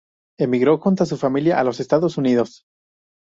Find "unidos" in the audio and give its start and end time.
2.17-2.63